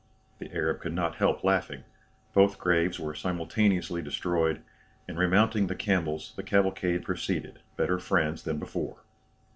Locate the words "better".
7.77-7.99